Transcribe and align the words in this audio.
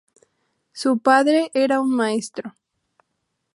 Su 0.71 0.97
padre 0.97 1.51
era 1.53 1.79
un 1.79 1.95
maestro. 1.95 2.55